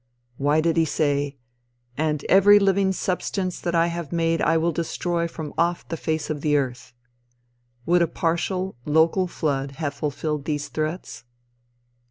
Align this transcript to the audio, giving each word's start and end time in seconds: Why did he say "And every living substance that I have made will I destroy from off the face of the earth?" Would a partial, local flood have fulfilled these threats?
Why 0.37 0.61
did 0.61 0.77
he 0.77 0.85
say 0.85 1.37
"And 1.95 2.23
every 2.25 2.57
living 2.57 2.91
substance 2.91 3.59
that 3.61 3.75
I 3.75 3.85
have 3.85 4.11
made 4.11 4.39
will 4.39 4.69
I 4.69 4.73
destroy 4.73 5.27
from 5.27 5.53
off 5.59 5.87
the 5.89 5.95
face 5.95 6.31
of 6.31 6.41
the 6.41 6.57
earth?" 6.57 6.95
Would 7.85 8.01
a 8.01 8.07
partial, 8.07 8.75
local 8.83 9.27
flood 9.27 9.73
have 9.73 9.93
fulfilled 9.93 10.45
these 10.45 10.69
threats? 10.69 11.23